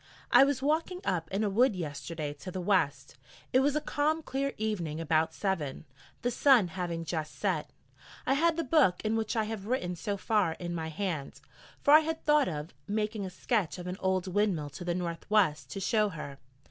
I 0.31 0.43
was 0.43 0.63
walking 0.63 0.99
up 1.05 1.29
in 1.29 1.43
a 1.43 1.49
wood 1.51 1.75
yesterday 1.75 2.33
to 2.33 2.49
the 2.49 2.59
west 2.59 3.19
it 3.53 3.59
was 3.59 3.75
a 3.75 3.81
calm 3.81 4.23
clear 4.23 4.53
evening 4.57 4.99
about 4.99 5.31
seven, 5.31 5.85
the 6.23 6.31
sun 6.31 6.69
having 6.69 7.05
just 7.05 7.35
set. 7.35 7.69
I 8.25 8.33
had 8.33 8.57
the 8.57 8.63
book 8.63 8.99
in 9.05 9.15
which 9.15 9.35
I 9.35 9.43
have 9.43 9.67
written 9.67 9.95
so 9.95 10.17
far 10.17 10.53
in 10.53 10.73
my 10.73 10.87
hand, 10.87 11.39
for 11.83 11.91
I 11.93 11.99
had 11.99 12.25
thought 12.25 12.47
of 12.47 12.73
making 12.87 13.27
a 13.27 13.29
sketch 13.29 13.77
of 13.77 13.85
an 13.85 13.97
old 13.99 14.25
windmill 14.25 14.71
to 14.71 14.83
the 14.83 14.95
north 14.95 15.29
west 15.29 15.69
to 15.73 15.79
show 15.79 16.09
her. 16.09 16.39